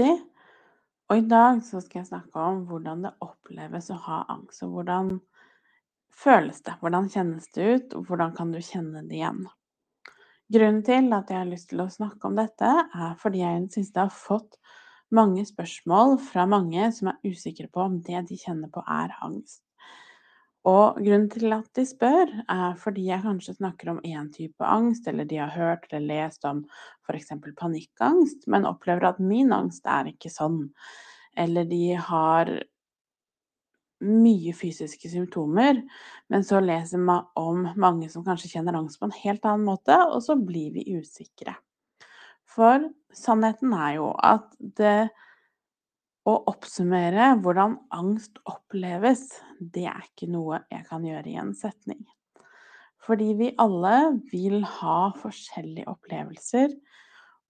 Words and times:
Og 0.00 1.18
i 1.18 1.24
dag 1.28 1.60
så 1.66 1.80
skal 1.84 2.00
jeg 2.00 2.08
snakke 2.08 2.40
om 2.40 2.62
hvordan 2.68 3.02
det 3.04 3.12
oppleves 3.20 3.90
å 3.92 3.98
ha 4.06 4.22
angst, 4.32 4.62
og 4.64 4.76
hvordan 4.76 5.10
føles 6.22 6.62
det? 6.64 6.76
Hvordan 6.80 7.10
kjennes 7.12 7.50
det 7.52 7.66
ut, 7.66 7.96
og 7.98 8.06
hvordan 8.08 8.32
kan 8.36 8.52
du 8.54 8.60
kjenne 8.64 9.04
det 9.08 9.18
igjen? 9.18 9.42
Grunnen 10.52 10.82
til 10.84 11.12
at 11.16 11.30
jeg 11.32 11.38
har 11.40 11.48
lyst 11.48 11.70
til 11.70 11.80
å 11.84 11.90
snakke 11.92 12.28
om 12.28 12.36
dette, 12.36 12.68
er 12.68 13.12
fordi 13.20 13.40
jeg 13.40 13.68
i 13.68 13.84
det 13.84 14.00
har 14.02 14.12
fått 14.12 14.58
mange 15.12 15.44
spørsmål 15.48 16.18
fra 16.24 16.46
mange 16.48 16.88
som 16.96 17.12
er 17.12 17.20
usikre 17.28 17.68
på 17.72 17.84
om 17.84 18.00
det 18.04 18.24
de 18.28 18.36
kjenner 18.40 18.72
på, 18.72 18.80
er 18.84 19.12
angst. 19.24 19.62
Og 20.68 20.98
grunnen 21.02 21.26
til 21.30 21.50
at 21.56 21.66
de 21.74 21.82
spør, 21.86 22.30
er 22.50 22.76
fordi 22.78 23.08
jeg 23.08 23.24
kanskje 23.24 23.56
snakker 23.56 23.90
om 23.90 24.02
én 24.06 24.28
type 24.30 24.62
angst, 24.62 25.08
eller 25.10 25.26
de 25.26 25.40
har 25.40 25.50
hørt 25.50 25.88
eller 25.90 26.22
lest 26.22 26.44
om 26.46 26.62
f.eks. 27.08 27.32
panikkangst, 27.58 28.46
men 28.46 28.68
opplever 28.68 29.08
at 29.08 29.18
min 29.18 29.50
angst 29.52 29.88
er 29.90 30.12
ikke 30.12 30.30
sånn. 30.30 30.68
Eller 31.34 31.66
de 31.66 31.96
har 31.98 32.52
mye 34.02 34.54
fysiske 34.54 35.10
symptomer, 35.10 35.80
men 36.30 36.46
så 36.46 36.60
leser 36.62 37.02
man 37.02 37.26
om 37.38 37.66
mange 37.78 38.10
som 38.10 38.24
kanskje 38.26 38.54
kjenner 38.54 38.78
angst 38.78 39.00
på 39.00 39.08
en 39.08 39.18
helt 39.18 39.44
annen 39.46 39.66
måte, 39.66 39.98
og 40.10 40.22
så 40.22 40.38
blir 40.38 40.70
vi 40.74 40.86
usikre. 40.98 41.56
For 42.46 42.86
sannheten 43.16 43.74
er 43.74 43.96
jo 43.98 44.12
at 44.18 44.46
det 44.78 45.10
å 46.28 46.34
oppsummere 46.50 47.32
hvordan 47.42 47.76
angst 47.94 48.38
oppleves, 48.46 49.26
det 49.58 49.88
er 49.90 50.04
ikke 50.06 50.28
noe 50.30 50.62
jeg 50.70 50.84
kan 50.86 51.06
gjøre 51.06 51.32
i 51.32 51.38
en 51.42 51.54
setning. 51.58 52.02
Fordi 53.02 53.32
vi 53.38 53.48
alle 53.58 53.96
vil 54.30 54.60
ha 54.78 55.10
forskjellige 55.18 55.90
opplevelser, 55.90 56.76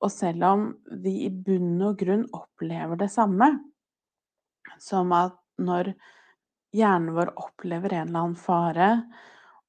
og 0.02 0.10
selv 0.10 0.46
om 0.48 0.64
vi 1.04 1.26
i 1.26 1.30
bunn 1.30 1.76
og 1.84 2.00
grunn 2.00 2.24
opplever 2.34 2.98
det 2.98 3.10
samme, 3.12 3.52
som 4.80 5.12
at 5.14 5.36
når 5.62 5.92
hjernen 6.74 7.12
vår 7.14 7.34
opplever 7.36 7.92
en 7.92 8.08
eller 8.08 8.24
annen 8.24 8.40
fare, 8.40 8.88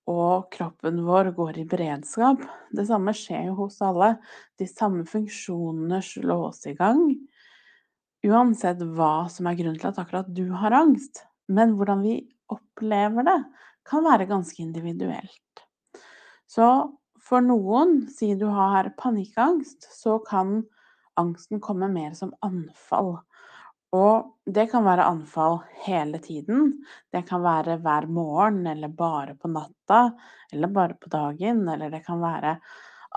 og 0.09 0.50
kroppen 0.52 1.04
vår 1.06 1.30
går 1.31 1.62
i 1.62 1.64
beredskap 1.72 2.42
Det 2.76 2.84
samme 2.90 3.14
skjer 3.16 3.46
jo 3.48 3.54
hos 3.62 3.78
alle. 3.88 4.18
De 4.59 4.68
samme 4.68 5.06
funksjonene 5.08 6.02
slås 6.04 6.66
i 6.68 6.74
gang 6.76 7.06
uansett 8.23 8.81
hva 8.95 9.27
som 9.31 9.47
er 9.49 9.57
grunnen 9.59 9.79
til 9.79 9.91
at 9.91 9.99
akkurat 10.02 10.29
du 10.35 10.47
har 10.55 10.75
angst. 10.75 11.25
Men 11.52 11.75
hvordan 11.77 12.03
vi 12.05 12.17
opplever 12.52 13.27
det, 13.27 13.39
kan 13.89 14.05
være 14.05 14.29
ganske 14.29 14.61
individuelt. 14.63 15.63
Så 16.47 16.67
for 17.23 17.44
noen, 17.44 18.03
si 18.11 18.33
du 18.39 18.47
har 18.51 18.94
panikkangst, 18.99 19.89
så 19.91 20.19
kan 20.23 20.61
angsten 21.19 21.61
komme 21.63 21.89
mer 21.91 22.16
som 22.17 22.33
anfall. 22.45 23.17
Og 23.94 24.31
det 24.49 24.66
kan 24.71 24.85
være 24.88 25.05
anfall 25.05 25.59
hele 25.85 26.19
tiden. 26.23 26.79
Det 27.13 27.23
kan 27.27 27.44
være 27.44 27.77
hver 27.83 28.07
morgen, 28.09 28.63
eller 28.67 28.89
bare 28.89 29.35
på 29.38 29.51
natta, 29.53 30.16
eller 30.51 30.72
bare 30.73 30.97
på 30.97 31.12
dagen. 31.13 31.67
Eller 31.69 31.94
det 31.94 32.01
kan 32.07 32.23
være 32.23 32.57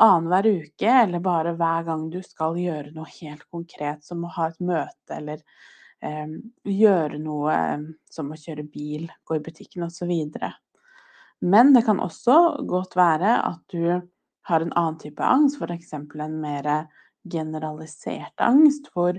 annenhver 0.03 0.47
uke, 0.47 0.91
eller 0.91 1.23
bare 1.25 1.55
hver 1.57 1.87
gang 1.87 2.09
du 2.12 2.21
skal 2.25 2.59
gjøre 2.61 2.93
noe 2.97 3.09
helt 3.19 3.47
konkret, 3.51 4.05
som 4.05 4.25
å 4.25 4.33
ha 4.37 4.51
et 4.51 4.61
møte 4.61 5.17
eller 5.17 5.41
eh, 6.05 6.37
gjøre 6.69 7.21
noe 7.23 7.55
eh, 7.55 7.87
som 8.11 8.33
å 8.33 8.41
kjøre 8.41 8.67
bil, 8.73 9.09
gå 9.25 9.39
i 9.39 9.45
butikken 9.45 9.87
osv. 9.87 10.12
Men 11.45 11.73
det 11.77 11.84
kan 11.87 12.01
også 12.01 12.67
godt 12.69 12.97
være 12.97 13.39
at 13.45 13.65
du 13.73 14.01
har 14.47 14.62
en 14.62 14.77
annen 14.79 15.01
type 15.01 15.25
angst, 15.25 15.59
f.eks. 15.61 15.93
en 15.97 16.41
mer 16.41 16.71
generalisert 17.27 18.41
angst, 18.41 18.93
hvor 18.95 19.19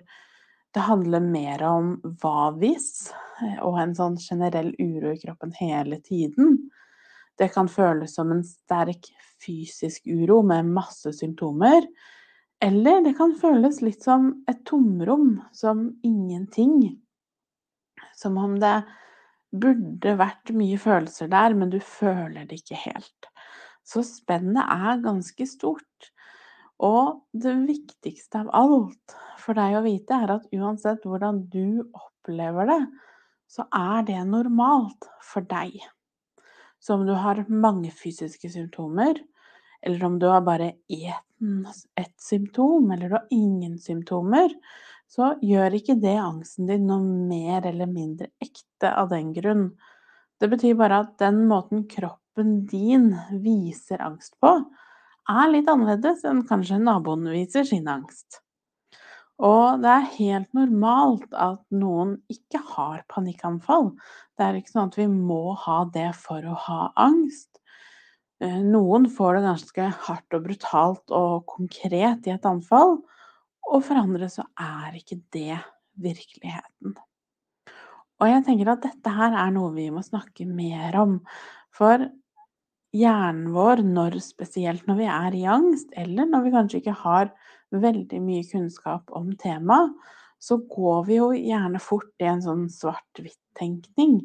det 0.74 0.86
handler 0.86 1.24
mer 1.24 1.64
om 1.66 1.94
hva 2.22 2.52
hvis, 2.60 3.10
eh, 3.42 3.60
og 3.66 3.80
en 3.82 3.96
sånn 3.98 4.18
generell 4.22 4.74
uro 4.80 5.14
i 5.14 5.22
kroppen 5.22 5.54
hele 5.58 6.00
tiden. 6.06 6.68
Det 7.38 7.52
kan 7.54 7.70
føles 7.70 8.16
som 8.18 8.32
en 8.34 8.44
sterk 8.46 9.10
fysisk 9.44 10.08
uro 10.10 10.42
med 10.46 10.70
masse 10.74 11.14
symptomer. 11.14 11.86
Eller 12.64 13.04
det 13.06 13.14
kan 13.20 13.36
føles 13.38 13.84
litt 13.86 14.02
som 14.06 14.32
et 14.50 14.64
tomrom, 14.66 15.38
som 15.54 15.92
ingenting. 16.06 16.98
Som 18.18 18.40
om 18.42 18.58
det 18.62 18.80
burde 19.54 20.16
vært 20.18 20.52
mye 20.58 20.80
følelser 20.82 21.30
der, 21.32 21.54
men 21.54 21.70
du 21.74 21.80
føler 21.84 22.48
det 22.50 22.64
ikke 22.64 22.82
helt. 22.88 23.30
Så 23.88 24.04
spennet 24.04 24.66
er 24.66 25.04
ganske 25.06 25.48
stort. 25.48 26.10
Og 26.84 27.24
det 27.34 27.54
viktigste 27.66 28.42
av 28.44 28.50
alt 28.58 29.18
for 29.42 29.58
deg 29.58 29.78
å 29.78 29.86
vite, 29.86 30.18
er 30.18 30.34
at 30.36 30.50
uansett 30.54 31.06
hvordan 31.08 31.46
du 31.54 31.86
opplever 31.86 32.70
det, 32.70 32.82
så 33.48 33.66
er 33.74 34.04
det 34.10 34.20
normalt 34.28 35.08
for 35.24 35.46
deg. 35.48 35.78
Så 36.80 36.94
om 36.94 37.06
du 37.08 37.14
har 37.18 37.46
mange 37.50 37.92
fysiske 37.92 38.50
symptomer, 38.54 39.18
eller 39.82 40.04
om 40.06 40.20
du 40.20 40.28
har 40.30 40.42
bare 40.42 40.74
ett 41.96 42.22
symptom, 42.22 42.92
eller 42.92 43.10
du 43.10 43.16
har 43.16 43.28
ingen 43.30 43.78
symptomer, 43.80 44.54
så 45.08 45.34
gjør 45.42 45.78
ikke 45.78 45.96
det 46.02 46.18
angsten 46.20 46.68
din 46.68 46.88
noe 46.90 47.04
mer 47.30 47.66
eller 47.70 47.88
mindre 47.88 48.28
ekte 48.44 48.92
av 48.92 49.12
den 49.14 49.32
grunn. 49.36 49.70
Det 50.42 50.50
betyr 50.52 50.76
bare 50.78 51.04
at 51.06 51.16
den 51.22 51.46
måten 51.50 51.86
kroppen 51.90 52.66
din 52.70 53.14
viser 53.44 54.04
angst 54.04 54.36
på, 54.44 54.52
er 55.28 55.48
litt 55.52 55.70
annerledes 55.72 56.26
enn 56.28 56.44
kanskje 56.48 56.80
naboen 56.82 57.26
viser 57.32 57.66
sin 57.68 57.88
angst. 57.92 58.42
Og 59.38 59.84
det 59.84 59.92
er 59.92 60.14
helt 60.16 60.56
normalt 60.58 61.34
at 61.38 61.62
noen 61.70 62.16
ikke 62.32 62.62
har 62.74 63.04
panikkanfall. 63.12 63.92
Det 64.38 64.46
er 64.46 64.58
ikke 64.58 64.74
sånn 64.74 64.90
at 64.90 64.98
vi 64.98 65.06
må 65.12 65.54
ha 65.62 65.84
det 65.94 66.10
for 66.18 66.42
å 66.42 66.58
ha 66.66 66.80
angst. 66.98 67.60
Eh, 68.42 68.60
noen 68.66 69.06
får 69.10 69.38
det 69.38 69.46
ganske 69.46 69.90
hardt 70.08 70.38
og 70.38 70.46
brutalt 70.46 71.14
og 71.14 71.46
konkret 71.50 72.26
i 72.30 72.34
et 72.34 72.50
anfall, 72.50 73.00
og 73.68 73.84
for 73.86 74.00
andre 74.00 74.30
så 74.32 74.46
er 74.62 74.98
ikke 74.98 75.20
det 75.34 75.58
virkeligheten. 76.02 76.96
Og 78.18 78.30
jeg 78.32 78.46
tenker 78.46 78.72
at 78.74 78.86
dette 78.86 79.14
her 79.14 79.36
er 79.38 79.52
noe 79.54 79.74
vi 79.76 79.90
må 79.94 80.02
snakke 80.06 80.48
mer 80.50 80.96
om. 80.98 81.20
For 81.74 82.08
hjernen 82.98 83.52
vår, 83.54 83.84
når, 83.86 84.18
spesielt 84.26 84.88
når 84.90 85.02
vi 85.02 85.10
er 85.14 85.38
i 85.38 85.46
angst, 85.58 85.92
eller 85.98 86.30
når 86.30 86.46
vi 86.46 86.54
kanskje 86.56 86.82
ikke 86.82 86.98
har 87.04 87.34
veldig 87.76 88.22
mye 88.24 88.46
kunnskap 88.48 89.12
om 89.16 89.34
temaet, 89.40 89.94
så 90.40 90.60
går 90.70 91.06
vi 91.08 91.16
jo 91.18 91.32
gjerne 91.34 91.80
fort 91.82 92.12
i 92.22 92.28
en 92.30 92.44
sånn 92.44 92.68
svart-hvitt-tenkning. 92.70 94.20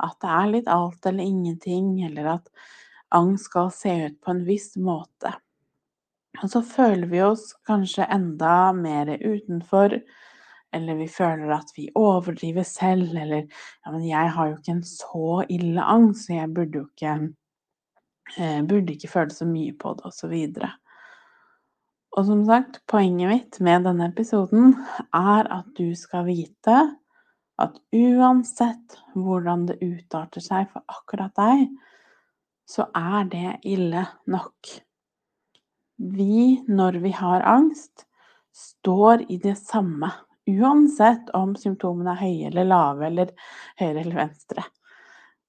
At 0.00 0.16
det 0.24 0.30
er 0.32 0.52
litt 0.54 0.70
alt 0.72 1.06
eller 1.06 1.28
ingenting, 1.28 1.90
eller 2.06 2.38
at 2.38 2.48
angst 3.14 3.50
skal 3.50 3.68
se 3.74 3.92
ut 4.06 4.16
på 4.24 4.32
en 4.32 4.46
viss 4.48 4.72
måte. 4.80 5.34
Og 6.42 6.50
så 6.52 6.62
føler 6.62 7.08
vi 7.10 7.20
oss 7.24 7.50
kanskje 7.66 8.06
enda 8.14 8.72
mer 8.76 9.10
utenfor, 9.18 9.98
eller 10.76 10.98
vi 11.00 11.08
føler 11.10 11.50
at 11.56 11.72
vi 11.76 11.88
overdriver 11.96 12.66
selv, 12.68 13.16
eller 13.16 13.46
ja, 13.48 13.92
men 13.92 14.04
jeg 14.06 14.34
har 14.36 14.50
jo 14.50 14.58
ikke 14.58 14.76
en 14.76 14.84
så 14.86 15.42
ille 15.48 15.84
angst, 15.84 16.26
så 16.26 16.36
jeg 16.36 16.52
burde 16.54 16.82
jo 16.82 16.88
ikke 16.90 17.14
eh, 18.36 18.60
Burde 18.68 18.94
ikke 18.94 19.10
føle 19.10 19.34
så 19.34 19.48
mye 19.48 19.72
på 19.80 19.96
det, 19.98 20.04
og 20.04 20.14
så 20.14 20.28
videre. 20.30 20.70
Og 22.18 22.24
som 22.26 22.40
sagt, 22.48 22.80
poenget 22.90 23.30
mitt 23.30 23.56
med 23.62 23.84
denne 23.86 24.08
episoden 24.10 24.72
er 25.14 25.46
at 25.54 25.68
du 25.78 25.92
skal 25.94 26.24
vite 26.26 26.80
at 27.62 27.76
uansett 27.94 28.96
hvordan 29.14 29.68
det 29.68 29.76
utarter 29.84 30.42
seg 30.42 30.66
for 30.72 30.82
akkurat 30.90 31.30
deg, 31.38 31.68
så 32.66 32.88
er 32.90 33.28
det 33.30 33.52
ille 33.70 34.02
nok. 34.34 34.72
Vi, 35.98 36.58
når 36.66 36.98
vi 37.06 37.14
har 37.14 37.46
angst, 37.46 38.08
står 38.50 39.28
i 39.30 39.38
det 39.42 39.54
samme, 39.60 40.10
uansett 40.50 41.30
om 41.38 41.54
symptomene 41.58 42.16
er 42.16 42.22
høye 42.24 42.50
eller 42.50 42.66
lave, 42.66 43.06
eller 43.12 43.30
høyre 43.78 44.02
eller 44.02 44.22
venstre. 44.24 44.66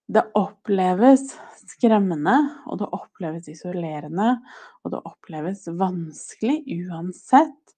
Det 0.05 0.27
oppleves 0.37 1.31
skremmende, 1.69 2.35
og 2.67 2.81
det 2.81 2.89
oppleves 2.95 3.49
isolerende, 3.51 4.35
og 4.83 4.93
det 4.93 5.01
oppleves 5.07 5.67
vanskelig 5.79 6.61
uansett. 6.89 7.75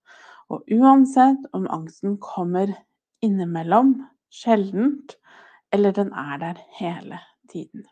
Og 0.51 0.67
uansett 0.71 1.45
om 1.55 1.67
angsten 1.71 2.17
kommer 2.23 2.73
innimellom, 3.23 3.95
sjeldent, 4.31 5.15
eller 5.71 5.95
den 5.95 6.11
er 6.17 6.37
der 6.41 6.61
hele 6.79 7.19
tiden. 7.51 7.85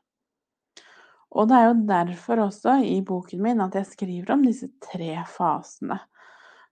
Og 1.30 1.50
det 1.50 1.58
er 1.58 1.68
jo 1.68 1.82
derfor 1.90 2.46
også 2.48 2.80
i 2.84 3.00
boken 3.06 3.44
min 3.44 3.62
at 3.62 3.76
jeg 3.78 3.92
skriver 3.92 4.34
om 4.34 4.46
disse 4.48 4.72
tre 4.84 5.14
fasene. 5.30 6.00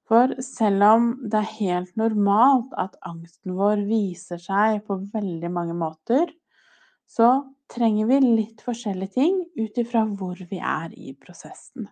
For 0.07 0.31
selv 0.43 0.83
om 0.87 1.07
det 1.27 1.41
er 1.41 1.55
helt 1.59 1.97
normalt 1.99 2.71
at 2.79 2.95
angsten 3.05 3.57
vår 3.57 3.83
viser 3.89 4.39
seg 4.39 4.81
på 4.87 5.01
veldig 5.13 5.51
mange 5.51 5.75
måter, 5.77 6.31
så 7.07 7.43
trenger 7.71 8.07
vi 8.09 8.19
litt 8.23 8.61
forskjellige 8.65 9.17
ting 9.17 9.41
ut 9.57 9.77
ifra 9.77 10.05
hvor 10.07 10.39
vi 10.49 10.59
er 10.59 10.93
i 10.95 11.13
prosessen. 11.19 11.89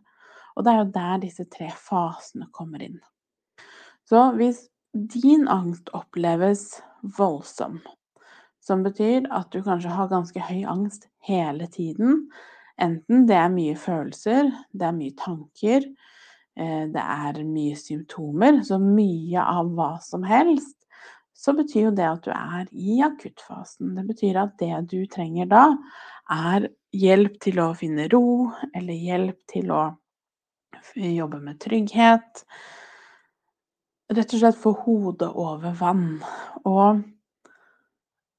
Og 0.56 0.64
det 0.64 0.72
er 0.72 0.80
jo 0.80 0.94
der 0.96 1.22
disse 1.26 1.46
tre 1.52 1.68
fasene 1.76 2.48
kommer 2.56 2.84
inn. 2.86 3.00
Så 4.08 4.30
hvis 4.38 4.68
din 4.96 5.48
angst 5.52 5.90
oppleves 5.98 6.80
voldsom, 7.18 7.82
som 8.64 8.84
betyr 8.86 9.28
at 9.36 9.52
du 9.54 9.62
kanskje 9.66 9.94
har 9.94 10.10
ganske 10.10 10.42
høy 10.48 10.64
angst 10.70 11.10
hele 11.28 11.68
tiden, 11.74 12.30
enten 12.82 13.26
det 13.30 13.38
er 13.38 13.52
mye 13.54 13.76
følelser, 13.78 14.50
det 14.72 14.88
er 14.88 14.96
mye 14.96 15.16
tanker, 15.20 15.86
eh, 16.56 16.86
det 16.94 17.04
er 17.04 17.44
mye 17.44 17.76
symptomer, 17.78 18.64
så 18.64 18.80
mye 18.82 19.44
av 19.44 19.74
hva 19.76 19.92
som 20.06 20.24
helst, 20.26 20.85
så 21.36 21.54
betyr 21.54 21.90
jo 21.90 21.92
det 21.96 22.08
at 22.08 22.24
du 22.24 22.32
er 22.32 22.70
i 22.72 23.02
akuttfasen. 23.04 23.92
Det 23.98 24.06
betyr 24.08 24.40
at 24.40 24.56
det 24.62 24.78
du 24.94 25.02
trenger 25.12 25.50
da, 25.52 25.66
er 26.32 26.70
hjelp 26.96 27.36
til 27.44 27.60
å 27.60 27.74
finne 27.78 28.08
ro, 28.12 28.52
eller 28.74 28.96
hjelp 28.96 29.42
til 29.52 29.74
å 29.76 29.84
jobbe 30.96 31.42
med 31.44 31.60
trygghet. 31.60 32.46
Rett 34.16 34.34
og 34.38 34.40
slett 34.40 34.62
få 34.62 34.72
hodet 34.86 35.32
over 35.34 35.76
vann. 35.76 36.08
Og 36.64 37.04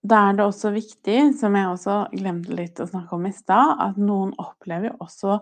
da 0.06 0.22
er 0.28 0.38
det 0.38 0.46
også 0.46 0.72
viktig, 0.74 1.20
som 1.38 1.56
jeg 1.58 1.68
også 1.68 2.00
glemte 2.14 2.56
litt 2.56 2.80
å 2.80 2.88
snakke 2.88 3.16
om 3.18 3.28
i 3.28 3.34
stad, 3.34 3.76
at 3.82 4.00
noen 4.00 4.32
opplever 4.40 4.94
også 5.02 5.40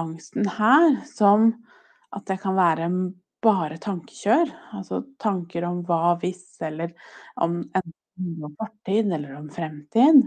angsten 0.00 0.48
her 0.56 1.02
som 1.08 1.52
at 2.16 2.24
det 2.26 2.40
kan 2.42 2.56
være 2.56 2.88
bare 3.42 3.78
tankekjør. 3.82 4.50
Altså 4.76 5.02
tanker 5.22 5.66
om 5.68 5.82
hva 5.88 6.16
hvis, 6.20 6.44
eller 6.66 6.92
om 7.40 7.60
enten 7.64 8.54
fortid 8.58 9.12
eller 9.12 9.34
om 9.38 9.48
fremtid. 9.52 10.22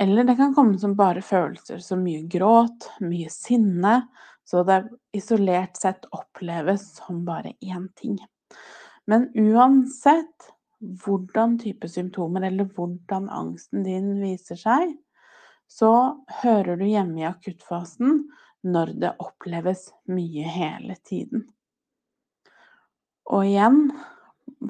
Eller 0.00 0.24
det 0.24 0.36
kan 0.36 0.54
komme 0.54 0.78
som 0.78 0.96
bare 0.98 1.22
følelser, 1.22 1.78
som 1.84 2.02
mye 2.04 2.24
gråt, 2.28 2.90
mye 3.00 3.30
sinne. 3.30 4.00
Så 4.44 4.64
det 4.66 4.82
isolert 5.14 5.76
sett 5.78 6.08
oppleves 6.10 6.88
som 6.98 7.24
bare 7.24 7.54
én 7.60 7.88
ting. 7.94 8.18
Men 9.06 9.28
uansett 9.38 10.50
hvordan 11.04 11.58
type 11.62 11.88
symptomer 11.88 12.48
eller 12.48 12.66
hvordan 12.74 13.28
angsten 13.30 13.84
din 13.86 14.16
viser 14.20 14.58
seg, 14.58 14.96
så 15.70 15.92
hører 16.42 16.76
du 16.76 16.86
hjemme 16.88 17.22
i 17.22 17.28
akuttfasen 17.28 18.24
når 18.66 18.94
det 19.02 19.14
oppleves 19.22 19.88
mye 20.10 20.46
hele 20.58 20.96
tiden. 21.06 21.46
Og 23.30 23.46
igjen, 23.46 23.84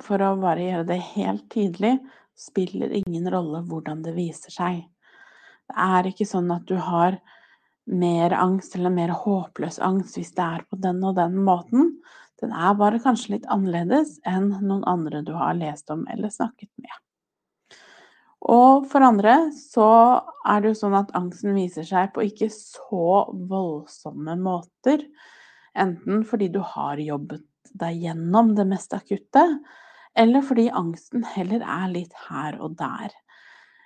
for 0.04 0.22
å 0.22 0.34
bare 0.40 0.66
gjøre 0.66 0.88
det 0.90 1.00
helt 1.14 1.46
tydelig, 1.52 1.96
spiller 2.38 2.92
ingen 2.96 3.28
rolle 3.32 3.62
hvordan 3.68 4.02
det 4.04 4.16
viser 4.16 4.52
seg. 4.52 4.82
Det 5.68 5.76
er 5.78 6.08
ikke 6.10 6.28
sånn 6.28 6.50
at 6.52 6.66
du 6.68 6.76
har 6.80 7.18
mer 7.88 8.34
angst 8.36 8.76
eller 8.76 8.92
mer 8.94 9.12
håpløs 9.24 9.80
angst 9.82 10.18
hvis 10.18 10.34
det 10.36 10.44
er 10.44 10.66
på 10.68 10.78
den 10.82 11.00
og 11.04 11.16
den 11.18 11.38
måten. 11.44 11.96
Den 12.42 12.52
er 12.54 12.74
bare 12.78 13.00
kanskje 13.02 13.36
litt 13.36 13.48
annerledes 13.52 14.18
enn 14.28 14.50
noen 14.60 14.84
andre 14.88 15.22
du 15.26 15.32
har 15.38 15.54
lest 15.58 15.90
om 15.94 16.04
eller 16.10 16.32
snakket 16.32 16.70
med. 16.82 16.98
Og 18.52 18.88
for 18.90 19.06
andre 19.06 19.36
så 19.54 19.88
er 20.50 20.62
det 20.62 20.72
jo 20.72 20.80
sånn 20.80 20.96
at 20.98 21.12
angsten 21.14 21.54
viser 21.54 21.86
seg 21.86 22.10
på 22.14 22.24
ikke 22.26 22.50
så 22.50 23.28
voldsomme 23.30 24.34
måter. 24.40 25.04
Enten 25.78 26.26
fordi 26.26 26.50
du 26.52 26.58
har 26.74 26.98
jobbet 26.98 27.46
deg 27.78 28.02
gjennom 28.04 28.54
det 28.56 28.66
mest 28.70 28.94
akutte, 28.96 29.44
eller 30.18 30.44
fordi 30.44 30.68
angsten 30.68 31.24
heller 31.34 31.64
er 31.64 31.92
litt 31.92 32.12
her 32.28 32.58
og 32.60 32.76
der. 32.76 33.14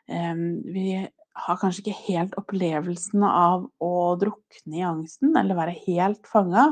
Vi 0.07 0.89
har 1.37 1.59
kanskje 1.61 1.85
ikke 1.85 2.05
helt 2.07 2.37
opplevelsen 2.41 3.25
av 3.29 3.67
å 3.83 3.93
drukne 4.19 4.79
i 4.81 4.87
angsten, 4.87 5.37
eller 5.37 5.59
være 5.59 5.77
helt 5.87 6.27
fanga. 6.31 6.71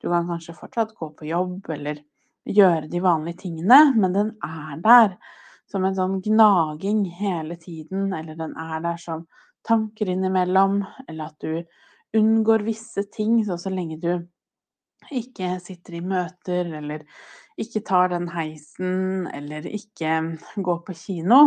Du 0.00 0.08
kan 0.08 0.28
kanskje 0.28 0.56
fortsatt 0.56 0.94
gå 0.96 1.10
på 1.16 1.28
jobb 1.28 1.68
eller 1.74 2.00
gjøre 2.48 2.88
de 2.90 3.02
vanlige 3.04 3.44
tingene, 3.44 3.82
men 3.96 4.16
den 4.16 4.32
er 4.46 4.80
der 4.82 5.14
som 5.70 5.84
en 5.86 5.94
sånn 5.94 6.18
gnaging 6.24 7.04
hele 7.20 7.56
tiden, 7.60 8.08
eller 8.16 8.38
den 8.38 8.56
er 8.58 8.80
der 8.82 8.98
som 8.98 9.26
tanker 9.66 10.08
innimellom, 10.08 10.80
eller 11.06 11.30
at 11.30 11.44
du 11.44 12.16
unngår 12.16 12.64
visse 12.66 13.04
ting, 13.12 13.42
så, 13.46 13.58
så 13.60 13.70
lenge 13.70 14.00
du 14.00 14.10
ikke 15.08 15.54
sitter 15.62 15.96
i 15.98 16.02
møter, 16.04 16.68
eller 16.80 17.04
ikke 17.60 17.82
tar 17.86 18.12
den 18.12 18.28
heisen, 18.32 19.26
eller 19.34 19.66
ikke 19.68 20.14
går 20.56 20.80
på 20.86 20.96
kino, 20.96 21.40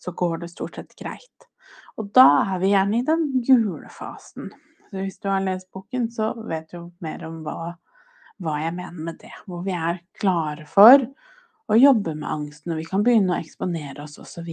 så 0.00 0.14
går 0.16 0.42
det 0.44 0.52
stort 0.52 0.78
sett 0.78 0.96
greit. 0.98 1.48
Og 1.98 2.12
da 2.14 2.28
er 2.54 2.62
vi 2.62 2.72
gjerne 2.72 3.00
i 3.00 3.06
den 3.06 3.26
gule 3.44 3.90
fasen. 3.92 4.52
Så 4.88 5.02
hvis 5.02 5.18
du 5.20 5.28
har 5.28 5.44
lest 5.44 5.68
boken, 5.74 6.08
så 6.10 6.30
vet 6.48 6.70
du 6.72 6.88
mer 7.04 7.24
om 7.26 7.42
hva, 7.44 7.74
hva 8.40 8.54
jeg 8.62 8.76
mener 8.78 9.10
med 9.10 9.18
det. 9.20 9.34
Hvor 9.46 9.64
vi 9.66 9.74
er 9.76 10.00
klare 10.20 10.64
for 10.68 11.02
å 11.68 11.76
jobbe 11.76 12.14
med 12.14 12.28
angsten, 12.30 12.72
og 12.72 12.80
vi 12.80 12.86
kan 12.88 13.04
begynne 13.04 13.34
å 13.34 13.42
eksponere 13.42 14.06
oss 14.06 14.16
osv. 14.22 14.48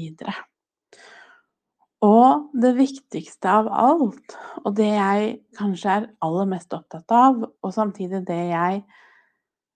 Og 2.06 2.52
det 2.62 2.76
viktigste 2.78 3.50
av 3.50 3.70
alt, 3.72 4.36
og 4.62 4.76
det 4.78 4.92
jeg 4.92 5.34
kanskje 5.58 5.94
er 5.94 6.08
aller 6.26 6.50
mest 6.52 6.74
opptatt 6.76 7.12
av, 7.16 7.42
og 7.46 7.74
samtidig 7.74 8.22
det 8.28 8.42
jeg 8.52 8.82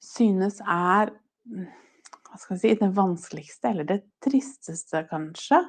synes 0.03 0.59
er 0.61 1.13
hva 2.29 2.37
skal 2.37 2.55
jeg 2.55 2.61
si, 2.61 2.73
det 2.77 2.91
vanskeligste, 2.93 3.71
eller 3.71 3.87
det 3.89 3.99
tristeste 4.21 5.01
kanskje, 5.09 5.63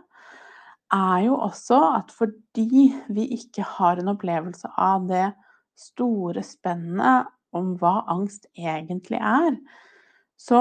er 0.93 1.19
jo 1.25 1.39
også 1.39 1.79
at 2.01 2.11
fordi 2.13 2.91
vi 3.15 3.29
ikke 3.39 3.65
har 3.79 4.01
en 4.01 4.11
opplevelse 4.13 4.69
av 4.77 5.07
det 5.09 5.31
store 5.79 6.43
spennet 6.45 7.31
om 7.57 7.73
hva 7.81 8.01
angst 8.13 8.49
egentlig 8.59 9.21
er, 9.23 9.57
så 10.37 10.61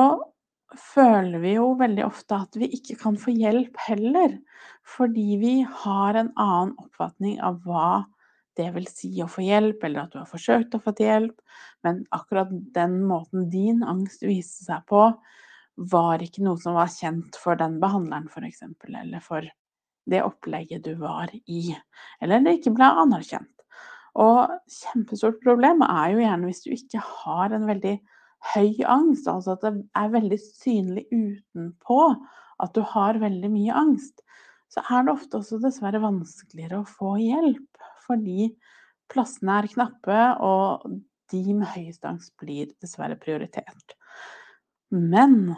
føler 0.77 1.41
vi 1.41 1.55
jo 1.55 1.73
veldig 1.79 2.05
ofte 2.05 2.37
at 2.43 2.57
vi 2.59 2.69
ikke 2.77 2.97
kan 3.01 3.17
få 3.19 3.33
hjelp 3.33 3.77
heller. 3.87 4.37
Fordi 4.85 5.27
vi 5.41 5.53
har 5.83 6.19
en 6.19 6.31
annen 6.35 6.75
oppfatning 6.81 7.39
av 7.45 7.61
hva 7.65 8.05
det 8.59 8.69
vil 8.75 8.87
si 8.91 9.11
å 9.23 9.29
få 9.31 9.45
hjelp, 9.45 9.83
eller 9.87 10.03
at 10.03 10.13
du 10.13 10.19
har 10.19 10.27
forsøkt 10.27 10.75
å 10.75 10.81
få 10.83 10.93
hjelp, 10.99 11.37
men 11.85 12.01
akkurat 12.15 12.49
den 12.75 12.97
måten 13.07 13.47
din 13.53 13.85
angst 13.87 14.25
viste 14.25 14.65
seg 14.65 14.83
på, 14.89 15.05
var 15.89 16.23
ikke 16.23 16.43
noe 16.43 16.59
som 16.59 16.75
var 16.75 16.91
kjent 16.91 17.37
for 17.39 17.55
den 17.59 17.77
behandleren, 17.79 18.27
f.eks., 18.27 18.65
eller 18.89 19.23
for 19.23 19.47
det 20.09 20.25
opplegget 20.25 20.83
du 20.83 20.97
var 20.99 21.31
i, 21.45 21.69
eller 22.19 22.43
det 22.43 22.57
ikke 22.57 22.75
ble 22.75 22.89
anerkjent. 23.05 23.53
Og 24.19 24.51
kjempestort 24.73 25.39
problem 25.43 25.85
er 25.85 26.15
jo 26.15 26.23
gjerne 26.25 26.49
hvis 26.49 26.63
du 26.65 26.71
ikke 26.73 27.03
har 27.05 27.55
en 27.55 27.67
veldig 27.69 27.95
høy 28.53 28.79
angst, 28.87 29.27
altså 29.27 29.55
at 29.55 29.65
det 29.65 29.73
er 29.99 30.13
veldig 30.13 30.39
synlig 30.41 31.05
utenpå 31.11 32.01
at 32.59 32.73
du 32.75 32.81
har 32.93 33.19
veldig 33.21 33.51
mye 33.53 33.75
angst, 33.75 34.23
så 34.69 34.83
er 34.91 35.05
det 35.05 35.15
ofte 35.15 35.39
også 35.39 35.59
dessverre 35.63 36.01
vanskeligere 36.03 36.81
å 36.81 36.87
få 36.87 37.15
hjelp. 37.21 37.85
Fordi 38.05 38.49
plassene 39.09 39.59
er 39.61 39.69
knappe, 39.71 40.19
og 40.45 40.85
de 41.33 41.41
med 41.53 41.71
høyest 41.73 42.05
angst 42.09 42.35
blir 42.41 42.69
dessverre 42.81 43.17
prioritert. 43.21 43.95
Men 44.93 45.55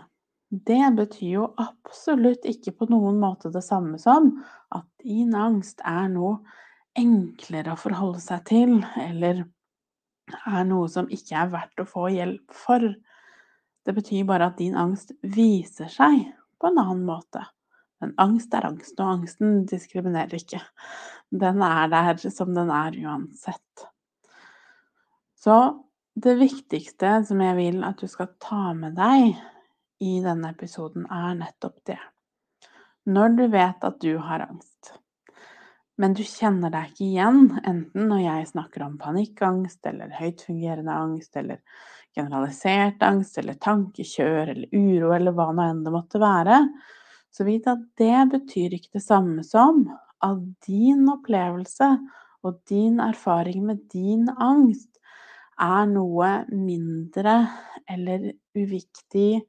det 0.51 0.83
betyr 0.97 1.29
jo 1.29 1.45
absolutt 1.63 2.47
ikke 2.47 2.73
på 2.75 2.89
noen 2.91 3.19
måte 3.21 3.51
det 3.53 3.63
samme 3.63 3.99
som 4.01 4.33
at 4.75 4.87
din 5.03 5.31
angst 5.35 5.79
er 5.87 6.09
noe 6.11 6.41
enklere 6.99 7.71
å 7.71 7.79
forholde 7.79 8.19
seg 8.19 8.43
til, 8.49 8.73
eller 8.99 9.45
er 10.47 10.67
noe 10.67 10.89
som 10.91 11.09
ikke 11.11 11.37
er 11.37 11.51
verdt 11.53 11.83
å 11.83 11.87
få 11.89 12.09
hjelp 12.13 12.53
for. 12.55 12.83
Det 13.85 13.95
betyr 13.97 14.27
bare 14.29 14.51
at 14.51 14.59
din 14.61 14.77
angst 14.77 15.13
viser 15.21 15.89
seg 15.91 16.27
på 16.61 16.69
en 16.69 16.81
annen 16.81 17.05
måte. 17.07 17.43
Men 18.01 18.15
angst 18.21 18.53
er 18.57 18.65
angst, 18.65 18.97
og 18.97 19.15
angsten 19.19 19.63
diskriminerer 19.69 20.39
ikke. 20.39 20.61
Den 21.29 21.61
er 21.65 21.89
der 21.91 22.21
som 22.33 22.53
den 22.55 22.71
er 22.73 22.97
uansett. 22.97 23.85
Så 25.37 25.57
det 26.13 26.35
viktigste 26.39 27.19
som 27.25 27.41
jeg 27.41 27.57
vil 27.57 27.83
at 27.85 28.01
du 28.01 28.09
skal 28.09 28.33
ta 28.41 28.71
med 28.77 28.97
deg 28.97 29.37
i 30.01 30.17
denne 30.21 30.51
episoden, 30.53 31.05
er 31.05 31.37
nettopp 31.37 31.77
det. 31.89 31.99
Når 33.09 33.37
du 33.37 33.45
vet 33.53 33.85
at 33.85 34.01
du 34.01 34.15
har 34.21 34.47
angst, 34.47 34.95
men 36.01 36.15
du 36.17 36.23
kjenner 36.25 36.73
deg 36.73 36.89
ikke 36.89 37.05
igjen, 37.05 37.41
enten 37.61 38.07
når 38.09 38.21
jeg 38.23 38.51
snakker 38.55 38.85
om 38.87 38.97
panikkangst 39.01 39.85
eller 39.85 40.13
høytfungerende 40.17 40.93
angst 40.97 41.37
eller 41.37 41.59
generalisert 42.17 43.03
angst 43.05 43.37
eller 43.37 43.59
tankekjør 43.61 44.53
eller 44.55 44.73
uro 44.73 45.11
eller 45.15 45.35
hva 45.37 45.51
nå 45.53 45.67
enn 45.67 45.83
det 45.85 45.93
måtte 45.93 46.21
være, 46.21 46.57
så 47.31 47.45
vit 47.47 47.69
at 47.69 47.83
det 48.01 48.17
betyr 48.33 48.75
ikke 48.75 48.97
det 48.97 49.03
samme 49.05 49.45
som 49.47 49.85
at 50.25 50.41
din 50.65 51.05
opplevelse 51.11 51.93
og 52.47 52.59
din 52.69 52.99
erfaring 53.03 53.63
med 53.69 53.85
din 53.93 54.27
angst 54.41 54.97
er 55.61 55.85
noe 55.89 56.33
mindre 56.49 57.35
eller 57.89 58.31
uviktig 58.57 59.43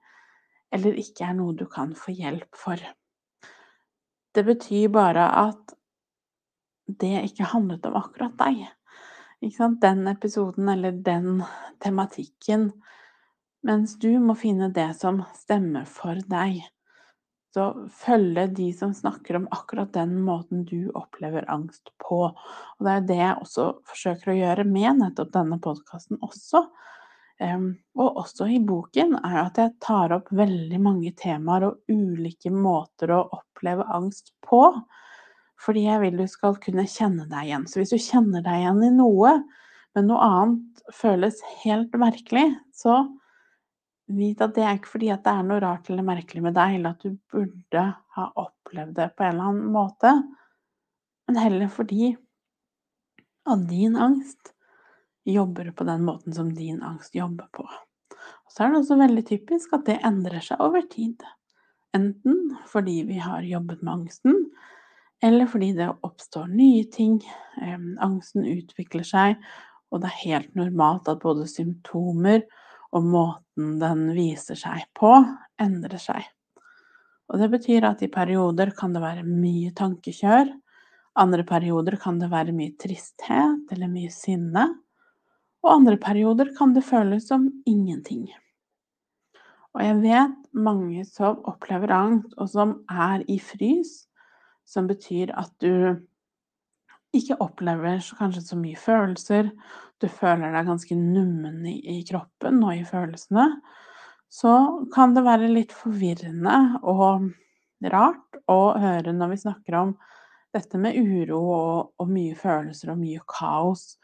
eller 0.72 0.98
ikke 1.00 1.26
er 1.28 1.36
noe 1.36 1.56
du 1.56 1.64
kan 1.68 1.96
få 1.96 2.14
hjelp 2.16 2.56
for. 2.56 2.80
Det 4.32 4.44
betyr 4.44 4.92
bare 4.92 5.26
at 5.48 5.74
det 7.00 7.24
ikke 7.28 7.50
handlet 7.52 7.86
om 7.88 7.98
akkurat 8.00 8.36
deg. 8.40 8.66
Den 9.82 10.06
episoden 10.08 10.68
eller 10.68 10.92
den 10.92 11.42
tematikken. 11.82 12.70
Mens 13.62 13.96
du 13.98 14.10
må 14.18 14.34
finne 14.38 14.68
det 14.74 14.90
som 14.98 15.22
stemmer 15.38 15.86
for 15.86 16.18
deg. 16.30 16.62
Så 17.52 17.66
følge 17.92 18.46
de 18.56 18.70
som 18.72 18.94
snakker 18.96 19.36
om 19.36 19.48
akkurat 19.50 19.92
den 19.92 20.14
måten 20.24 20.64
du 20.64 20.90
opplever 20.96 21.44
angst 21.52 21.90
på. 22.00 22.24
Og 22.32 22.86
det 22.86 22.94
er 22.94 23.04
det 23.10 23.18
jeg 23.18 23.42
også 23.42 23.66
forsøker 23.90 24.32
å 24.32 24.38
gjøre 24.38 24.64
med 24.64 25.02
nettopp 25.02 25.34
denne 25.34 25.60
podkasten 25.60 26.22
også. 26.24 26.64
og 27.98 28.16
også 28.22 28.46
i 28.54 28.60
boken 28.62 29.16
er 29.18 29.38
at 29.42 29.58
jeg 29.58 29.74
tar 29.82 30.14
opp 30.16 30.30
veldig 30.32 30.80
mange 30.80 31.12
temaer 31.18 31.68
og 31.68 31.92
ulike 31.92 32.50
måter 32.54 33.12
å 33.12 33.24
oppleve 33.36 33.84
angst 33.84 34.32
på. 34.46 34.62
Fordi 35.62 35.86
jeg 35.86 36.02
vil 36.02 36.18
du 36.18 36.26
skal 36.30 36.58
kunne 36.62 36.84
kjenne 36.90 37.28
deg 37.30 37.48
igjen. 37.48 37.66
Så 37.70 37.80
hvis 37.80 37.94
du 37.94 38.00
kjenner 38.02 38.42
deg 38.44 38.62
igjen 38.62 38.82
i 38.86 38.92
noe, 38.96 39.34
men 39.94 40.08
noe 40.08 40.26
annet 40.26 40.94
føles 40.96 41.38
helt 41.62 41.94
merkelig, 42.00 42.48
så 42.74 43.04
Vit 44.12 44.40
at 44.44 44.56
det 44.56 44.64
er 44.66 44.76
ikke 44.76 44.96
fordi 44.96 45.10
at 45.14 45.22
det 45.24 45.32
er 45.32 45.44
noe 45.46 45.60
rart 45.62 45.88
eller 45.88 46.04
merkelig 46.04 46.42
med 46.44 46.56
deg, 46.56 46.76
eller 46.76 46.96
at 46.96 47.04
du 47.04 47.14
burde 47.32 47.84
ha 48.16 48.24
opplevd 48.40 48.96
det 48.98 49.08
på 49.16 49.24
en 49.24 49.30
eller 49.30 49.52
annen 49.52 49.70
måte, 49.72 50.10
men 51.28 51.38
heller 51.38 51.70
fordi 51.72 52.10
at 53.48 53.62
din 53.70 53.96
angst 53.98 54.52
jobber 55.28 55.70
på 55.76 55.86
den 55.86 56.04
måten 56.06 56.34
som 56.34 56.50
din 56.54 56.82
angst 56.84 57.14
jobber 57.14 57.48
på. 57.54 57.64
Og 57.64 58.52
så 58.52 58.64
er 58.64 58.72
det 58.72 58.82
også 58.82 58.98
veldig 59.00 59.24
typisk 59.30 59.72
at 59.78 59.86
det 59.86 60.00
endrer 60.04 60.44
seg 60.44 60.60
over 60.62 60.84
tid. 60.90 61.22
Enten 61.96 62.56
fordi 62.68 63.02
vi 63.08 63.20
har 63.22 63.46
jobbet 63.46 63.84
med 63.84 63.94
angsten, 63.94 64.44
eller 65.22 65.46
fordi 65.46 65.72
det 65.76 65.88
oppstår 66.02 66.50
nye 66.50 66.84
ting. 66.90 67.20
Angsten 68.02 68.46
utvikler 68.48 69.06
seg, 69.06 69.38
og 69.92 70.02
det 70.02 70.10
er 70.10 70.22
helt 70.24 70.54
normalt 70.58 71.10
at 71.12 71.22
både 71.22 71.46
symptomer 71.50 72.42
og 72.92 73.06
måten 73.08 73.78
den 73.80 74.08
viser 74.16 74.58
seg 74.58 74.84
på, 74.98 75.14
endrer 75.62 76.00
seg. 76.00 76.26
Og 77.32 77.40
det 77.40 77.48
betyr 77.52 77.86
at 77.88 78.02
i 78.04 78.10
perioder 78.12 78.74
kan 78.76 78.92
det 78.92 79.04
være 79.04 79.24
mye 79.24 79.70
tankekjør, 79.76 80.50
andre 81.20 81.44
perioder 81.44 81.98
kan 82.00 82.18
det 82.20 82.30
være 82.32 82.54
mye 82.56 82.72
tristhet 82.80 83.72
eller 83.72 83.90
mye 83.92 84.12
sinne, 84.12 84.68
og 85.62 85.74
andre 85.74 85.98
perioder 86.00 86.50
kan 86.56 86.72
det 86.74 86.84
føles 86.84 87.28
som 87.28 87.46
ingenting. 87.68 88.26
Og 89.72 89.84
jeg 89.84 89.98
vet 90.02 90.38
mange 90.52 91.04
som 91.08 91.38
opplever 91.48 91.92
angst, 91.94 92.32
og 92.36 92.48
som 92.52 92.74
er 92.90 93.22
i 93.30 93.38
frys, 93.40 94.02
som 94.68 94.88
betyr 94.90 95.32
at 95.38 95.52
du 95.62 96.00
ikke 97.12 97.36
opplever 97.44 98.00
kanskje 98.18 98.42
så 98.46 98.56
mye 98.56 98.78
følelser, 98.78 99.50
du 100.00 100.08
føler 100.10 100.54
deg 100.54 100.68
ganske 100.68 100.96
nummen 100.96 101.66
i 101.68 102.00
kroppen 102.08 102.62
og 102.64 102.74
i 102.74 102.86
følelsene, 102.88 103.46
så 104.32 104.54
kan 104.94 105.12
det 105.14 105.26
være 105.26 105.50
litt 105.52 105.74
forvirrende 105.76 106.80
og 106.88 107.28
rart 107.92 108.40
å 108.50 108.72
høre 108.80 109.12
når 109.12 109.34
vi 109.34 109.42
snakker 109.44 109.76
om 109.78 109.92
dette 110.56 110.80
med 110.80 110.96
uro 110.96 111.40
og, 111.42 111.92
og 112.00 112.10
mye 112.12 112.36
følelser 112.36 112.92
og 112.92 113.00
mye 113.00 113.20
kaos. 113.28 113.96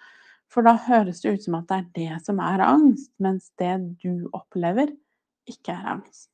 For 0.49 0.65
da 0.65 0.77
høres 0.89 1.23
det 1.25 1.35
ut 1.37 1.45
som 1.45 1.59
at 1.59 1.69
det 1.69 1.79
er 1.79 1.89
det 1.97 2.21
som 2.25 2.41
er 2.45 2.65
angst, 2.65 3.13
mens 3.21 3.51
det 3.61 3.75
du 4.05 4.29
opplever, 4.37 4.93
ikke 5.49 5.75
er 5.75 5.95
angst. 5.97 6.31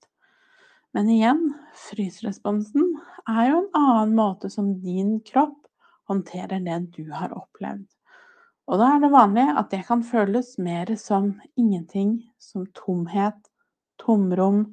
Men 0.95 1.11
igjen, 1.11 1.43
frysresponsen 1.75 2.93
er 3.27 3.49
jo 3.51 3.57
en 3.65 3.71
annen 3.75 4.15
måte 4.15 4.51
som 4.53 4.77
din 4.79 5.17
kropp 5.27 5.65
håndterer 6.07 6.63
det 6.63 6.79
du 6.95 7.09
har 7.11 7.35
opplevd. 7.35 7.89
Og 8.71 8.81
da 8.81 8.95
er 8.95 9.03
det 9.03 9.11
vanlig 9.13 9.45
at 9.59 9.73
det 9.75 9.83
kan 9.89 10.05
føles 10.07 10.55
mer 10.63 10.95
som 11.01 11.35
ingenting, 11.61 12.17
som 12.39 12.65
tomhet, 12.79 13.37
tomrom, 14.01 14.65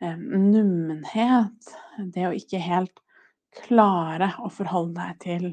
eh, 0.00 0.16
nummenhet. 0.16 1.74
Det 1.98 2.26
å 2.26 2.34
ikke 2.34 2.62
helt 2.62 3.02
klare 3.62 4.32
å 4.40 4.48
forholde 4.50 4.96
deg 4.96 5.20
til 5.20 5.46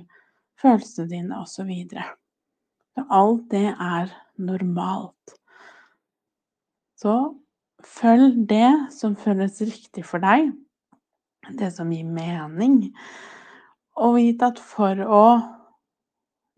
følelsene 0.59 1.11
dine 1.11 1.43
osv. 1.43 1.69
Alt 3.09 3.45
det 3.51 3.67
er 3.75 4.15
normalt. 4.39 5.35
Så 6.99 7.35
følg 7.85 8.43
det 8.49 8.91
som 8.93 9.15
føles 9.19 9.61
riktig 9.61 10.03
for 10.07 10.23
deg, 10.23 10.51
det 11.59 11.71
som 11.75 11.91
gir 11.93 12.07
mening. 12.07 12.89
Og 13.99 14.19
vit 14.19 14.43
at 14.45 14.59
for 14.63 14.99
å 15.05 15.23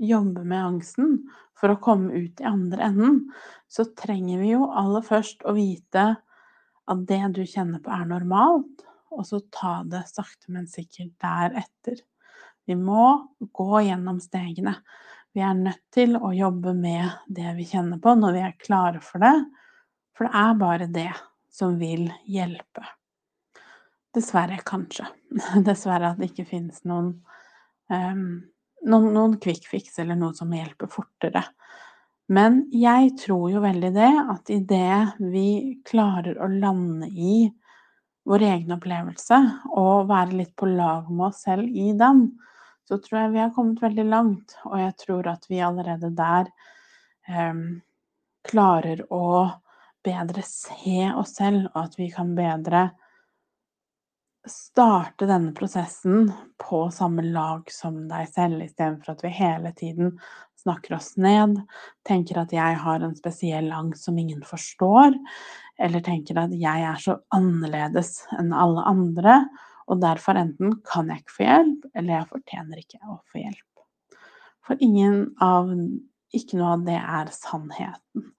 jobbe 0.01 0.44
med 0.44 0.66
angsten, 0.66 1.20
for 1.58 1.74
å 1.74 1.82
komme 1.82 2.13
ut 2.18 2.42
i 2.42 2.48
andre 2.50 2.88
enden, 2.90 3.20
så 3.70 3.86
trenger 3.98 4.42
vi 4.42 4.54
jo 4.56 4.66
aller 4.74 5.06
først 5.06 5.46
å 5.46 5.54
vite 5.58 6.08
at 6.92 7.04
det 7.08 7.22
du 7.38 7.44
kjenner 7.46 7.82
på, 7.84 7.94
er 7.94 8.08
normalt, 8.10 8.82
og 9.12 9.25
så 9.28 9.42
ta 9.54 9.82
det 9.88 10.06
sakte, 10.10 10.50
men 10.54 10.68
sikkert 10.72 11.13
deretter. 11.22 12.01
Vi 12.66 12.78
må 12.78 13.06
gå 13.54 13.84
gjennom 13.86 14.20
stegene. 14.24 14.75
Vi 15.36 15.44
er 15.46 15.56
nødt 15.58 15.84
til 15.94 16.18
å 16.18 16.34
jobbe 16.36 16.74
med 16.75 17.12
det 17.32 17.54
vi 17.58 17.68
kjenner 17.70 18.01
på, 18.01 18.16
når 18.18 18.36
vi 18.36 18.44
er 18.48 18.58
klare 18.60 19.01
for 19.04 19.24
det. 19.24 19.36
For 20.22 20.30
det 20.30 20.38
er 20.38 20.58
bare 20.62 20.86
det 20.94 21.12
som 21.50 21.80
vil 21.82 22.04
hjelpe. 22.30 22.84
Dessverre, 24.13 24.60
kanskje. 24.62 25.08
Dessverre 25.66 26.12
at 26.12 26.20
det 26.22 26.28
ikke 26.30 26.46
finnes 26.51 26.84
noen 26.86 27.16
um, 27.90 28.28
noen, 28.86 29.08
noen 29.16 29.34
quick 29.42 29.66
fix 29.66 29.98
eller 29.98 30.20
noe 30.20 30.38
som 30.38 30.54
hjelper 30.54 30.92
fortere. 30.94 31.42
Men 32.30 32.68
jeg 32.70 33.16
tror 33.24 33.48
jo 33.50 33.63
veldig 33.63 33.90
det 33.96 34.12
at 34.36 34.51
idet 34.54 35.25
vi 35.34 35.48
klarer 35.90 36.38
å 36.38 36.51
lande 36.54 37.10
i 37.10 37.48
vår 38.30 38.46
egen 38.46 38.78
opplevelse 38.78 39.42
og 39.74 40.06
være 40.13 40.38
litt 40.38 40.54
på 40.54 40.70
lag 40.70 41.10
med 41.10 41.32
oss 41.32 41.42
selv 41.48 41.66
i 41.66 41.90
den, 41.98 42.28
så 42.86 43.01
tror 43.01 43.24
jeg 43.24 43.34
vi 43.34 43.42
har 43.42 43.58
kommet 43.58 43.82
veldig 43.82 44.06
langt. 44.06 44.54
Og 44.70 44.78
jeg 44.84 44.96
tror 45.01 45.34
at 45.34 45.50
vi 45.50 45.66
allerede 45.66 46.13
der 46.13 46.54
um, 47.25 47.82
klarer 48.46 49.01
å 49.10 49.25
bedre 50.05 50.43
se 50.46 51.12
oss 51.15 51.36
selv, 51.38 51.67
og 51.74 51.86
at 51.86 51.98
vi 52.00 52.10
kan 52.13 52.36
bedre 52.38 52.89
starte 54.50 55.27
denne 55.29 55.51
prosessen 55.53 56.31
på 56.62 56.88
samme 56.93 57.24
lag 57.29 57.67
som 57.72 58.00
deg 58.10 58.29
selv, 58.31 58.63
istedenfor 58.65 59.13
at 59.13 59.24
vi 59.25 59.34
hele 59.38 59.74
tiden 59.77 60.15
snakker 60.62 60.96
oss 60.98 61.13
ned, 61.22 61.60
tenker 62.08 62.41
at 62.41 62.53
jeg 62.53 62.77
har 62.84 63.05
en 63.05 63.15
spesiell 63.17 63.70
angst 63.74 64.08
som 64.08 64.17
ingen 64.17 64.41
forstår, 64.46 65.13
eller 65.81 66.05
tenker 66.05 66.39
at 66.41 66.53
jeg 66.58 66.86
er 66.89 67.01
så 67.01 67.17
annerledes 67.34 68.24
enn 68.38 68.53
alle 68.53 68.86
andre, 68.89 69.41
og 69.89 70.01
derfor 70.01 70.38
enten 70.39 70.77
kan 70.88 71.10
jeg 71.12 71.24
ikke 71.24 71.38
få 71.38 71.48
hjelp, 71.48 71.89
eller 71.93 72.15
jeg 72.15 72.31
fortjener 72.31 72.81
ikke 72.81 73.01
å 73.05 73.17
få 73.29 73.43
hjelp. 73.43 73.67
For 74.65 74.81
ingen 74.81 75.27
av 75.41 75.74
Ikke 76.31 76.55
noe 76.55 76.77
av 76.77 76.84
det 76.88 76.93
er 76.96 77.27
sannheten. 77.36 78.29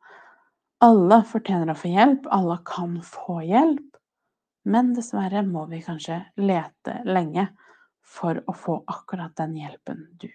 Alle 0.82 1.20
fortjener 1.30 1.70
å 1.70 1.78
få 1.78 1.92
hjelp, 1.92 2.24
alle 2.34 2.56
kan 2.66 2.96
få 3.06 3.38
hjelp, 3.46 3.98
men 4.66 4.88
dessverre 4.96 5.44
må 5.46 5.68
vi 5.70 5.78
kanskje 5.84 6.16
lete 6.42 6.96
lenge 7.06 7.44
for 8.02 8.40
å 8.50 8.54
få 8.56 8.80
akkurat 8.90 9.36
den 9.38 9.54
hjelpen 9.60 10.00
du 10.18 10.26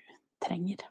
trenger. 0.46 0.86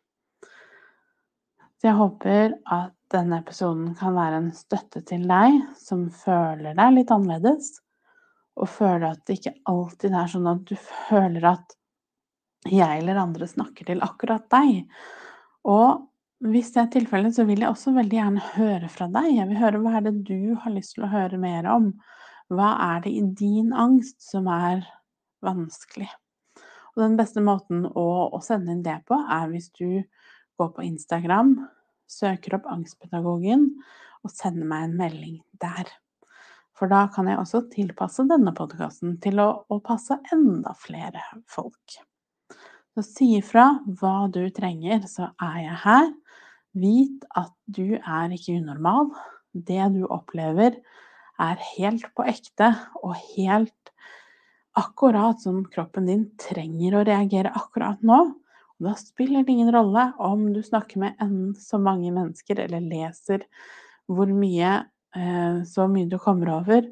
Så 1.76 1.88
jeg 1.88 1.96
håper 1.96 2.54
at 2.72 2.92
denne 3.12 3.38
episoden 3.40 3.94
kan 3.96 4.12
være 4.16 4.42
en 4.42 4.50
støtte 4.56 5.00
til 5.08 5.24
deg 5.28 5.56
som 5.80 6.06
føler 6.12 6.76
deg 6.76 6.92
litt 6.98 7.12
annerledes, 7.16 7.70
og 8.60 8.68
føler 8.72 9.10
at 9.10 9.22
det 9.24 9.38
ikke 9.38 9.54
alltid 9.72 10.16
er 10.16 10.32
sånn 10.32 10.50
at 10.52 10.68
du 10.68 10.76
føler 10.80 11.48
at 11.54 11.76
jeg 12.66 13.00
eller 13.00 13.20
andre 13.20 13.48
snakker 13.48 13.88
til 13.88 14.04
akkurat 14.04 14.44
deg. 14.52 14.84
Og 15.68 16.04
hvis 16.44 16.68
det 16.74 16.82
er 16.82 16.92
tilfellet, 16.92 17.32
så 17.32 17.46
vil 17.48 17.62
jeg 17.62 17.70
også 17.70 17.94
veldig 17.96 18.18
gjerne 18.18 18.44
høre 18.56 18.90
fra 18.92 19.08
deg. 19.12 19.30
Jeg 19.38 19.48
vil 19.48 19.60
høre 19.60 19.80
hva 19.80 19.96
er 19.96 20.04
det 20.04 20.14
du 20.28 20.54
har 20.60 20.74
lyst 20.74 20.96
til 20.96 21.06
å 21.06 21.12
høre 21.12 21.40
mer 21.40 21.68
om. 21.72 21.90
Hva 22.52 22.74
er 22.92 23.02
det 23.06 23.12
i 23.16 23.22
din 23.38 23.72
angst 23.72 24.20
som 24.22 24.48
er 24.52 24.84
vanskelig? 25.44 26.10
Og 26.96 27.02
den 27.02 27.16
beste 27.18 27.42
måten 27.44 27.84
å, 27.88 28.06
å 28.32 28.40
sende 28.44 28.72
inn 28.72 28.84
det 28.84 28.98
på, 29.08 29.16
er 29.16 29.48
hvis 29.52 29.70
du 29.76 30.02
går 30.60 30.72
på 30.76 30.84
Instagram, 30.84 31.56
søker 32.08 32.56
opp 32.58 32.68
Angstpedagogen 32.72 33.70
og 34.24 34.32
sender 34.32 34.68
meg 34.68 34.86
en 34.86 34.98
melding 35.00 35.38
der. 35.60 35.88
For 36.76 36.92
da 36.92 37.06
kan 37.12 37.28
jeg 37.30 37.40
også 37.40 37.64
tilpasse 37.72 38.26
denne 38.28 38.52
podkasten 38.56 39.16
til 39.24 39.40
å, 39.40 39.48
å, 39.72 39.80
passe 39.84 40.18
enda 40.32 40.74
flere 40.76 41.22
folk. 41.48 41.96
Så 42.96 43.04
si 43.04 43.30
ifra 43.38 43.70
hva 44.00 44.28
du 44.32 44.42
trenger, 44.56 45.04
så 45.08 45.30
er 45.42 45.58
jeg 45.64 45.78
her. 45.84 46.10
Vit 46.76 47.24
at 47.38 47.54
du 47.64 47.96
er 47.96 48.34
ikke 48.36 48.58
unormal. 48.60 49.10
Det 49.56 49.80
du 49.94 50.04
opplever, 50.12 50.76
er 51.40 51.60
helt 51.76 52.06
på 52.16 52.24
ekte 52.28 52.70
og 53.02 53.16
helt 53.36 53.92
akkurat 54.76 55.40
som 55.40 55.62
kroppen 55.72 56.08
din 56.08 56.26
trenger 56.40 56.98
å 56.98 57.04
reagere 57.08 57.52
akkurat 57.56 58.00
nå. 58.04 58.18
Og 58.76 58.88
da 58.88 58.92
spiller 59.00 59.44
det 59.44 59.54
ingen 59.54 59.72
rolle 59.72 60.10
om 60.20 60.50
du 60.52 60.60
snakker 60.64 61.00
med 61.00 61.20
enn 61.22 61.54
så 61.60 61.80
mange 61.80 62.12
mennesker 62.12 62.60
eller 62.66 62.84
leser 62.84 63.46
hvor 64.06 64.28
mye, 64.30 64.72
eh, 65.16 65.62
så 65.64 65.88
mye 65.90 66.08
du 66.08 66.18
kommer 66.20 66.52
over 66.58 66.84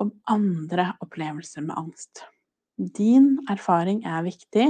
om 0.00 0.10
andre 0.30 0.90
opplevelser 1.04 1.64
med 1.66 1.78
angst. 1.78 2.24
Din 2.76 3.36
erfaring 3.52 4.02
er 4.08 4.24
viktig, 4.26 4.66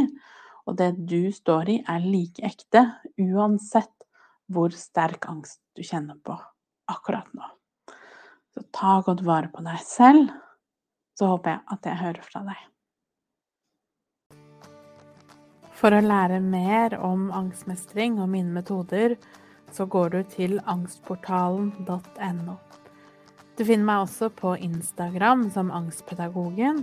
og 0.67 0.77
det 0.79 0.93
du 1.09 1.31
står 1.33 1.71
i, 1.71 1.79
er 1.89 2.05
like 2.05 2.45
ekte 2.47 2.85
uansett 3.19 4.00
hvor 4.51 4.75
sterk 4.75 5.29
angst 5.31 5.61
du 5.79 5.83
kjenner 5.87 6.19
på 6.27 6.37
akkurat 6.91 7.29
nå. 7.37 7.47
Så 8.55 8.65
ta 8.75 8.99
godt 9.07 9.23
vare 9.27 9.51
på 9.53 9.63
deg 9.63 9.79
selv, 9.87 10.33
så 11.19 11.31
håper 11.35 11.55
jeg 11.55 11.63
at 11.77 11.87
jeg 11.87 12.01
hører 12.01 12.27
fra 12.27 12.43
deg. 12.49 12.67
For 15.81 15.97
å 15.97 16.03
lære 16.05 16.43
mer 16.45 16.99
om 17.01 17.31
angstmestring 17.33 18.19
og 18.21 18.29
mine 18.35 18.53
metoder, 18.53 19.15
så 19.73 19.87
går 19.87 20.11
du 20.13 20.21
til 20.35 20.59
angstportalen.no. 20.69 22.57
Du 23.57 23.63
finner 23.65 23.87
meg 23.87 24.03
også 24.05 24.29
på 24.35 24.55
Instagram 24.61 25.47
som 25.55 25.71
Angstpedagogen, 25.73 26.83